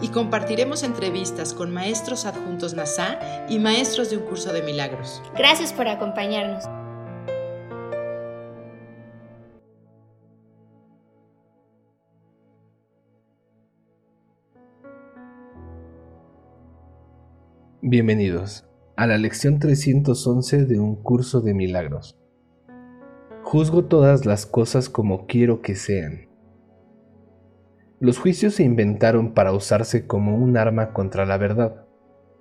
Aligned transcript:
Y 0.00 0.08
compartiremos 0.08 0.82
entrevistas 0.82 1.54
con 1.54 1.72
maestros 1.72 2.24
adjuntos 2.24 2.74
NASA 2.74 3.18
y 3.48 3.58
maestros 3.58 4.10
de 4.10 4.16
un 4.16 4.24
curso 4.24 4.52
de 4.52 4.62
milagros. 4.62 5.22
Gracias 5.36 5.72
por 5.72 5.88
acompañarnos. 5.88 6.64
Bienvenidos 17.80 18.66
a 18.96 19.06
la 19.06 19.16
lección 19.16 19.60
311 19.60 20.66
de 20.66 20.78
un 20.78 20.96
curso 20.96 21.40
de 21.40 21.54
milagros. 21.54 22.18
Juzgo 23.42 23.86
todas 23.86 24.26
las 24.26 24.44
cosas 24.44 24.90
como 24.90 25.26
quiero 25.26 25.62
que 25.62 25.74
sean. 25.74 26.27
Los 28.00 28.18
juicios 28.18 28.54
se 28.54 28.62
inventaron 28.62 29.34
para 29.34 29.52
usarse 29.52 30.06
como 30.06 30.36
un 30.36 30.56
arma 30.56 30.92
contra 30.92 31.26
la 31.26 31.36
verdad. 31.36 31.86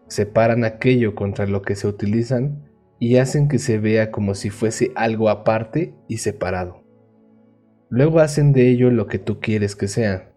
Separan 0.07 0.63
aquello 0.63 1.15
contra 1.15 1.47
lo 1.47 1.61
que 1.61 1.75
se 1.75 1.87
utilizan 1.87 2.63
y 2.99 3.17
hacen 3.17 3.47
que 3.47 3.59
se 3.59 3.79
vea 3.79 4.11
como 4.11 4.35
si 4.35 4.49
fuese 4.49 4.91
algo 4.95 5.29
aparte 5.29 5.93
y 6.07 6.17
separado. 6.17 6.83
Luego 7.89 8.19
hacen 8.19 8.53
de 8.53 8.69
ello 8.69 8.91
lo 8.91 9.07
que 9.07 9.19
tú 9.19 9.39
quieres 9.39 9.75
que 9.75 9.87
sea. 9.87 10.31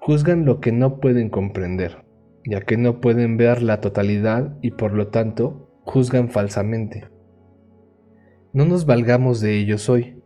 Juzgan 0.00 0.44
lo 0.44 0.60
que 0.60 0.72
no 0.72 1.00
pueden 1.00 1.28
comprender, 1.28 2.04
ya 2.44 2.60
que 2.60 2.76
no 2.76 3.00
pueden 3.00 3.36
ver 3.36 3.62
la 3.62 3.80
totalidad 3.80 4.56
y 4.62 4.72
por 4.72 4.92
lo 4.94 5.08
tanto 5.08 5.68
juzgan 5.84 6.28
falsamente 6.28 7.12
no 8.52 8.66
nos 8.66 8.84
valgamos 8.84 9.40
de 9.40 9.58
ellos 9.58 9.88
hoy. 9.88 10.22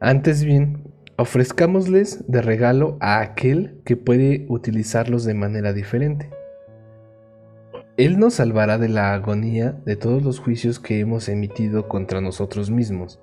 Antes 0.00 0.44
bien, 0.44 0.87
ofrezcámosles 1.20 2.24
de 2.28 2.42
regalo 2.42 2.96
a 3.00 3.18
aquel 3.18 3.80
que 3.84 3.96
puede 3.96 4.46
utilizarlos 4.48 5.24
de 5.24 5.34
manera 5.34 5.72
diferente. 5.72 6.30
Él 7.96 8.20
nos 8.20 8.34
salvará 8.34 8.78
de 8.78 8.88
la 8.88 9.12
agonía 9.12 9.72
de 9.84 9.96
todos 9.96 10.22
los 10.22 10.38
juicios 10.38 10.78
que 10.78 11.00
hemos 11.00 11.28
emitido 11.28 11.88
contra 11.88 12.20
nosotros 12.20 12.70
mismos 12.70 13.18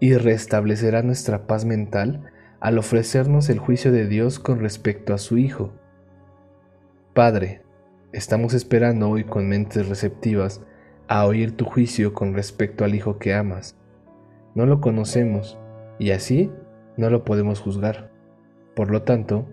y 0.00 0.14
restablecerá 0.14 1.02
nuestra 1.02 1.46
paz 1.46 1.64
mental 1.64 2.24
al 2.58 2.76
ofrecernos 2.76 3.48
el 3.50 3.60
juicio 3.60 3.92
de 3.92 4.08
Dios 4.08 4.40
con 4.40 4.58
respecto 4.58 5.14
a 5.14 5.18
su 5.18 5.38
Hijo. 5.38 5.72
Padre, 7.14 7.62
estamos 8.12 8.52
esperando 8.52 9.08
hoy 9.10 9.22
con 9.22 9.48
mentes 9.48 9.88
receptivas 9.88 10.60
a 11.06 11.24
oír 11.24 11.56
tu 11.56 11.64
juicio 11.64 12.14
con 12.14 12.34
respecto 12.34 12.84
al 12.84 12.96
Hijo 12.96 13.18
que 13.18 13.32
amas. 13.32 13.76
No 14.56 14.66
lo 14.66 14.80
conocemos 14.80 15.56
y 16.00 16.10
así 16.10 16.50
no 16.98 17.08
lo 17.08 17.24
podemos 17.24 17.60
juzgar. 17.60 18.10
Por 18.76 18.90
lo 18.90 19.02
tanto, 19.02 19.46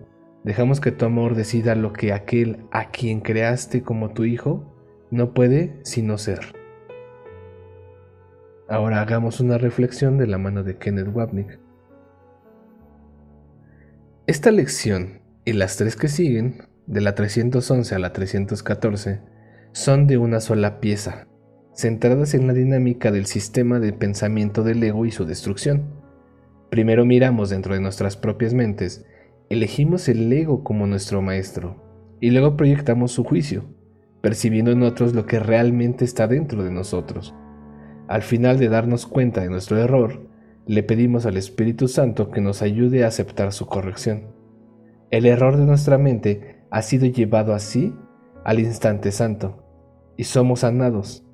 dejamos 0.44 0.80
que 0.80 0.92
tu 0.92 1.06
amor 1.06 1.34
decida 1.34 1.74
lo 1.74 1.94
que 1.94 2.12
aquel 2.12 2.66
a 2.70 2.90
quien 2.90 3.20
creaste 3.20 3.82
como 3.82 4.10
tu 4.10 4.24
Hijo 4.24 4.74
no 5.10 5.32
puede 5.32 5.80
sino 5.82 6.18
ser. 6.18 6.40
Ahora 8.68 9.00
hagamos 9.00 9.40
una 9.40 9.58
reflexión 9.58 10.18
de 10.18 10.26
la 10.26 10.38
mano 10.38 10.64
de 10.64 10.76
Kenneth 10.76 11.14
Wapnick. 11.14 11.60
Esta 14.26 14.50
lección 14.50 15.22
y 15.44 15.52
las 15.52 15.76
tres 15.76 15.94
que 15.94 16.08
siguen, 16.08 16.64
de 16.86 17.00
la 17.00 17.14
311 17.14 17.94
a 17.94 17.98
la 18.00 18.12
314, 18.12 19.20
son 19.70 20.08
de 20.08 20.18
una 20.18 20.40
sola 20.40 20.80
pieza, 20.80 21.28
centradas 21.76 22.34
en 22.34 22.48
la 22.48 22.54
dinámica 22.54 23.12
del 23.12 23.26
sistema 23.26 23.78
de 23.78 23.92
pensamiento 23.92 24.64
del 24.64 24.82
ego 24.82 25.06
y 25.06 25.12
su 25.12 25.24
destrucción. 25.26 26.05
Primero 26.70 27.04
miramos 27.04 27.50
dentro 27.50 27.74
de 27.74 27.80
nuestras 27.80 28.16
propias 28.16 28.54
mentes, 28.54 29.04
elegimos 29.48 30.08
el 30.08 30.32
ego 30.32 30.64
como 30.64 30.86
nuestro 30.86 31.22
maestro, 31.22 31.82
y 32.20 32.30
luego 32.30 32.56
proyectamos 32.56 33.12
su 33.12 33.24
juicio, 33.24 33.64
percibiendo 34.20 34.70
en 34.72 34.82
otros 34.82 35.14
lo 35.14 35.26
que 35.26 35.38
realmente 35.38 36.04
está 36.04 36.26
dentro 36.26 36.64
de 36.64 36.70
nosotros. 36.70 37.34
Al 38.08 38.22
final 38.22 38.58
de 38.58 38.68
darnos 38.68 39.06
cuenta 39.06 39.40
de 39.40 39.50
nuestro 39.50 39.78
error, 39.78 40.28
le 40.66 40.82
pedimos 40.82 41.26
al 41.26 41.36
Espíritu 41.36 41.88
Santo 41.88 42.30
que 42.30 42.40
nos 42.40 42.62
ayude 42.62 43.04
a 43.04 43.08
aceptar 43.08 43.52
su 43.52 43.66
corrección. 43.66 44.34
El 45.10 45.26
error 45.26 45.56
de 45.56 45.64
nuestra 45.64 45.98
mente 45.98 46.64
ha 46.70 46.82
sido 46.82 47.06
llevado 47.06 47.54
así 47.54 47.94
al 48.44 48.58
instante 48.58 49.12
santo, 49.12 49.62
y 50.16 50.24
somos 50.24 50.60
sanados 50.60 51.26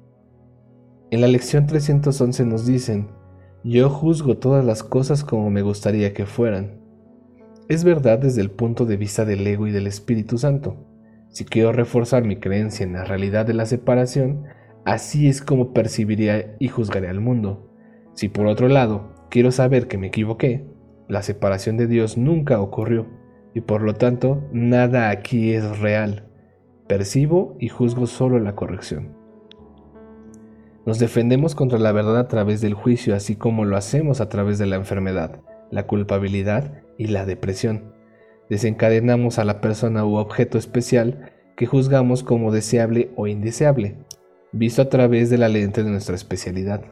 en 1.13 1.21
la 1.21 1.29
lección 1.29 1.67
311 1.67 2.47
nos 2.47 2.65
dicen, 2.65 3.09
yo 3.65 3.89
juzgo 3.89 4.39
todas 4.39 4.65
las 4.65 4.83
cosas 4.83 5.23
como 5.23 5.51
me 5.51 5.63
gustaría 5.63 6.13
que 6.13 6.27
fueran. 6.27 6.81
Es 7.69 7.85
verdad 7.85 8.19
desde 8.19 8.41
el 8.41 8.51
punto 8.51 8.87
de 8.87 8.97
vista 8.97 9.25
del 9.25 9.47
ego 9.47 9.69
y 9.69 9.71
del 9.71 9.87
Espíritu 9.87 10.37
Santo. 10.37 10.77
Si 11.29 11.45
quiero 11.45 11.73
reforzar 11.73 12.25
mi 12.25 12.37
creencia 12.37 12.85
en 12.85 12.95
la 12.95 13.05
realidad 13.05 13.47
de 13.47 13.55
la 13.55 13.67
separación, 13.67 14.45
así 14.85 15.29
es 15.29 15.41
como 15.41 15.73
percibiría 15.73 16.57
y 16.59 16.69
juzgaré 16.69 17.09
al 17.09 17.21
mundo. 17.21 17.73
Si 18.15 18.29
por 18.29 18.47
otro 18.47 18.69
lado 18.69 19.15
quiero 19.31 19.53
saber 19.53 19.87
que 19.87 19.97
me 19.97 20.09
equivoqué, 20.09 20.67
la 21.09 21.23
separación 21.23 21.77
de 21.77 21.87
Dios 21.87 22.19
nunca 22.19 22.61
ocurrió 22.61 23.07
y 23.55 23.61
por 23.61 23.83
lo 23.83 23.95
tanto 23.95 24.43
nada 24.53 25.11
aquí 25.11 25.53
es 25.53 25.79
real. 25.79 26.27
Percibo 26.89 27.57
y 27.61 27.69
juzgo 27.69 28.07
solo 28.07 28.41
la 28.41 28.57
corrección. 28.57 29.22
Nos 30.85 30.99
defendemos 30.99 31.55
contra 31.55 31.79
la 31.79 31.93
verdad 31.93 32.19
a 32.19 32.27
través 32.27 32.61
del 32.61 32.75
juicio, 32.75 33.15
así 33.15 33.37
como 33.37 33.65
lo 33.65 33.77
hacemos 33.77 34.21
a 34.21 34.29
través 34.29 34.59
de 34.59 34.67
la 34.67 34.77
enfermedad, 34.77 35.41
la 35.71 35.87
culpabilidad 35.87 36.83
y 36.99 37.07
la 37.07 37.25
depresión. 37.25 37.93
Desencadenamos 38.51 39.39
a 39.39 39.45
la 39.45 39.61
persona 39.61 40.05
u 40.05 40.17
objeto 40.17 40.59
especial 40.59 41.31
que 41.57 41.67
juzgamos 41.67 42.25
como 42.25 42.51
deseable 42.51 43.11
o 43.15 43.29
indeseable, 43.29 43.97
visto 44.51 44.83
a 44.83 44.89
través 44.89 45.31
de 45.31 45.39
la 45.39 45.49
lente 45.49 45.85
de 45.85 45.91
nuestra 45.91 46.17
especialidad. 46.17 46.83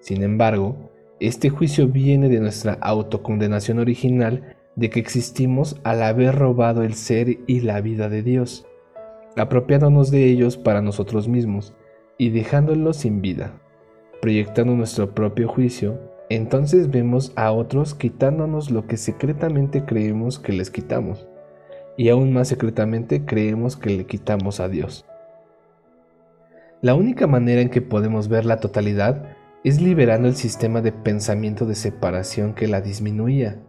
Sin 0.00 0.22
embargo, 0.22 0.90
este 1.18 1.48
juicio 1.48 1.88
viene 1.88 2.28
de 2.28 2.40
nuestra 2.40 2.74
autocondenación 2.74 3.78
original 3.78 4.54
de 4.76 4.90
que 4.90 5.00
existimos 5.00 5.80
al 5.82 6.02
haber 6.02 6.36
robado 6.36 6.82
el 6.82 6.94
ser 6.94 7.38
y 7.46 7.60
la 7.60 7.80
vida 7.80 8.10
de 8.10 8.22
Dios, 8.22 8.66
apropiándonos 9.36 10.10
de 10.10 10.26
ellos 10.26 10.58
para 10.58 10.82
nosotros 10.82 11.26
mismos, 11.26 11.74
y 12.18 12.30
dejándolo 12.30 12.92
sin 12.92 13.22
vida, 13.22 13.52
proyectando 14.20 14.74
nuestro 14.74 15.14
propio 15.14 15.48
juicio, 15.48 16.00
entonces 16.28 16.90
vemos 16.90 17.32
a 17.36 17.52
otros 17.52 17.94
quitándonos 17.94 18.70
lo 18.70 18.86
que 18.86 18.96
secretamente 18.96 19.84
creemos 19.84 20.38
que 20.38 20.52
les 20.52 20.70
quitamos, 20.70 21.28
y 21.96 22.10
aún 22.10 22.32
más 22.32 22.48
secretamente 22.48 23.24
creemos 23.24 23.76
que 23.76 23.90
le 23.90 24.04
quitamos 24.04 24.60
a 24.60 24.68
Dios. 24.68 25.06
La 26.82 26.94
única 26.94 27.26
manera 27.26 27.60
en 27.60 27.70
que 27.70 27.82
podemos 27.82 28.28
ver 28.28 28.44
la 28.44 28.60
totalidad 28.60 29.36
es 29.64 29.80
liberando 29.80 30.28
el 30.28 30.36
sistema 30.36 30.80
de 30.80 30.92
pensamiento 30.92 31.66
de 31.66 31.74
separación 31.74 32.54
que 32.54 32.68
la 32.68 32.80
disminuía. 32.80 33.60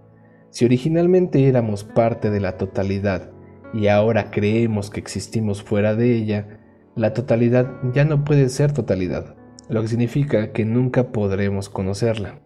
Si 0.51 0.65
originalmente 0.65 1.47
éramos 1.47 1.83
parte 1.83 2.29
de 2.29 2.39
la 2.39 2.57
totalidad 2.57 3.31
y 3.73 3.87
ahora 3.87 4.29
creemos 4.31 4.89
que 4.89 4.99
existimos 4.99 5.63
fuera 5.63 5.95
de 5.95 6.15
ella, 6.15 6.58
la 6.99 7.13
totalidad 7.13 7.71
ya 7.93 8.03
no 8.03 8.25
puede 8.25 8.49
ser 8.49 8.73
totalidad, 8.73 9.33
lo 9.69 9.81
que 9.81 9.87
significa 9.87 10.51
que 10.51 10.65
nunca 10.65 11.13
podremos 11.13 11.69
conocerla. 11.69 12.41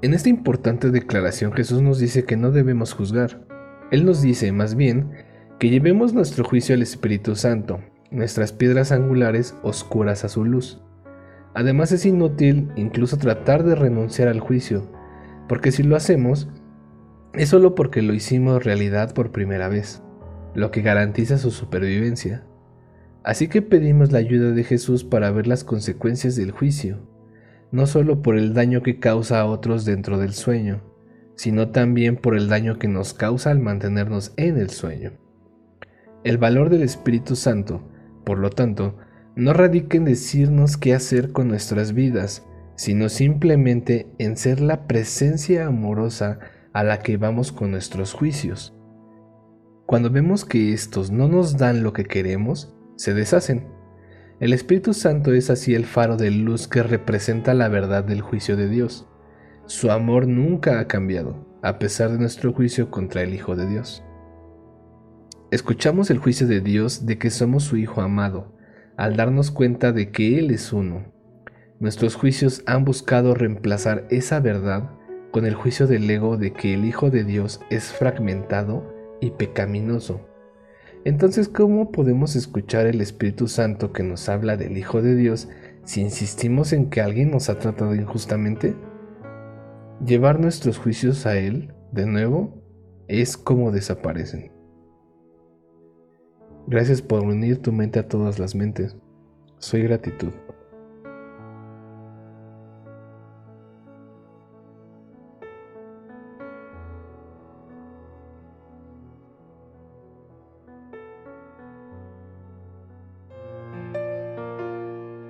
En 0.00 0.14
esta 0.14 0.28
importante 0.28 0.92
declaración 0.92 1.52
Jesús 1.52 1.82
nos 1.82 1.98
dice 1.98 2.24
que 2.24 2.36
no 2.36 2.52
debemos 2.52 2.92
juzgar. 2.92 3.44
Él 3.90 4.04
nos 4.04 4.22
dice, 4.22 4.52
más 4.52 4.76
bien, 4.76 5.10
que 5.58 5.70
llevemos 5.70 6.14
nuestro 6.14 6.44
juicio 6.44 6.76
al 6.76 6.82
Espíritu 6.82 7.34
Santo, 7.34 7.80
nuestras 8.12 8.52
piedras 8.52 8.92
angulares 8.92 9.56
oscuras 9.64 10.24
a 10.24 10.28
su 10.28 10.44
luz. 10.44 10.80
Además 11.52 11.90
es 11.90 12.06
inútil 12.06 12.70
incluso 12.76 13.16
tratar 13.16 13.64
de 13.64 13.74
renunciar 13.74 14.28
al 14.28 14.38
juicio, 14.38 14.88
porque 15.48 15.72
si 15.72 15.82
lo 15.82 15.96
hacemos, 15.96 16.48
es 17.32 17.48
solo 17.48 17.74
porque 17.74 18.02
lo 18.02 18.14
hicimos 18.14 18.62
realidad 18.62 19.14
por 19.14 19.32
primera 19.32 19.66
vez 19.66 20.00
lo 20.56 20.70
que 20.70 20.82
garantiza 20.82 21.38
su 21.38 21.50
supervivencia. 21.50 22.44
Así 23.22 23.48
que 23.48 23.60
pedimos 23.60 24.10
la 24.10 24.18
ayuda 24.18 24.52
de 24.52 24.64
Jesús 24.64 25.04
para 25.04 25.30
ver 25.30 25.46
las 25.46 25.64
consecuencias 25.64 26.34
del 26.34 26.50
juicio, 26.50 26.98
no 27.70 27.86
solo 27.86 28.22
por 28.22 28.38
el 28.38 28.54
daño 28.54 28.82
que 28.82 28.98
causa 28.98 29.40
a 29.40 29.46
otros 29.46 29.84
dentro 29.84 30.18
del 30.18 30.32
sueño, 30.32 30.82
sino 31.34 31.68
también 31.68 32.16
por 32.16 32.36
el 32.36 32.48
daño 32.48 32.78
que 32.78 32.88
nos 32.88 33.12
causa 33.12 33.50
al 33.50 33.60
mantenernos 33.60 34.32
en 34.36 34.56
el 34.56 34.70
sueño. 34.70 35.12
El 36.24 36.38
valor 36.38 36.70
del 36.70 36.82
Espíritu 36.82 37.36
Santo, 37.36 37.88
por 38.24 38.38
lo 38.38 38.50
tanto, 38.50 38.96
no 39.34 39.52
radica 39.52 39.98
en 39.98 40.06
decirnos 40.06 40.78
qué 40.78 40.94
hacer 40.94 41.32
con 41.32 41.48
nuestras 41.48 41.92
vidas, 41.92 42.46
sino 42.76 43.08
simplemente 43.08 44.06
en 44.18 44.36
ser 44.36 44.60
la 44.60 44.86
presencia 44.86 45.66
amorosa 45.66 46.38
a 46.72 46.84
la 46.84 47.00
que 47.00 47.16
vamos 47.16 47.52
con 47.52 47.70
nuestros 47.70 48.14
juicios. 48.14 48.75
Cuando 49.86 50.10
vemos 50.10 50.44
que 50.44 50.72
estos 50.72 51.12
no 51.12 51.28
nos 51.28 51.58
dan 51.58 51.84
lo 51.84 51.92
que 51.92 52.04
queremos, 52.04 52.74
se 52.96 53.14
deshacen. 53.14 53.68
El 54.40 54.52
Espíritu 54.52 54.92
Santo 54.92 55.32
es 55.32 55.48
así 55.48 55.76
el 55.76 55.86
faro 55.86 56.16
de 56.16 56.32
luz 56.32 56.66
que 56.66 56.82
representa 56.82 57.54
la 57.54 57.68
verdad 57.68 58.02
del 58.02 58.20
juicio 58.20 58.56
de 58.56 58.68
Dios. 58.68 59.06
Su 59.66 59.92
amor 59.92 60.26
nunca 60.26 60.80
ha 60.80 60.88
cambiado, 60.88 61.46
a 61.62 61.78
pesar 61.78 62.10
de 62.10 62.18
nuestro 62.18 62.52
juicio 62.52 62.90
contra 62.90 63.22
el 63.22 63.32
Hijo 63.32 63.54
de 63.54 63.68
Dios. 63.68 64.02
Escuchamos 65.52 66.10
el 66.10 66.18
juicio 66.18 66.48
de 66.48 66.60
Dios 66.60 67.06
de 67.06 67.16
que 67.18 67.30
somos 67.30 67.62
su 67.62 67.76
Hijo 67.76 68.00
amado, 68.00 68.56
al 68.96 69.14
darnos 69.14 69.52
cuenta 69.52 69.92
de 69.92 70.10
que 70.10 70.40
Él 70.40 70.50
es 70.50 70.72
uno. 70.72 71.12
Nuestros 71.78 72.16
juicios 72.16 72.64
han 72.66 72.84
buscado 72.84 73.34
reemplazar 73.34 74.08
esa 74.10 74.40
verdad 74.40 74.90
con 75.30 75.46
el 75.46 75.54
juicio 75.54 75.86
del 75.86 76.10
ego 76.10 76.38
de 76.38 76.52
que 76.52 76.74
el 76.74 76.84
Hijo 76.84 77.10
de 77.10 77.22
Dios 77.22 77.60
es 77.70 77.92
fragmentado 77.92 78.95
y 79.20 79.30
pecaminoso. 79.30 80.20
Entonces, 81.04 81.48
¿cómo 81.48 81.92
podemos 81.92 82.34
escuchar 82.34 82.86
el 82.86 83.00
Espíritu 83.00 83.46
Santo 83.46 83.92
que 83.92 84.02
nos 84.02 84.28
habla 84.28 84.56
del 84.56 84.76
Hijo 84.76 85.02
de 85.02 85.14
Dios 85.14 85.48
si 85.84 86.00
insistimos 86.00 86.72
en 86.72 86.90
que 86.90 87.00
alguien 87.00 87.30
nos 87.30 87.48
ha 87.48 87.58
tratado 87.58 87.94
injustamente? 87.94 88.74
Llevar 90.04 90.40
nuestros 90.40 90.78
juicios 90.78 91.24
a 91.26 91.36
Él, 91.36 91.72
de 91.92 92.06
nuevo, 92.06 92.60
es 93.08 93.36
como 93.36 93.70
desaparecen. 93.70 94.52
Gracias 96.66 97.00
por 97.00 97.22
unir 97.22 97.62
tu 97.62 97.72
mente 97.72 98.00
a 98.00 98.08
todas 98.08 98.40
las 98.40 98.56
mentes. 98.56 98.96
Soy 99.58 99.82
gratitud. 99.82 100.32